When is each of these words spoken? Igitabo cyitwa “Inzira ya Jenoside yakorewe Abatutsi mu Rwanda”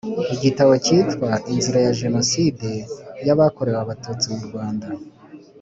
Igitabo 0.35 0.73
cyitwa 0.85 1.29
“Inzira 1.53 1.79
ya 1.85 1.93
Jenoside 2.01 2.69
yakorewe 3.27 3.79
Abatutsi 3.81 4.25
mu 4.33 4.39
Rwanda” 4.47 4.87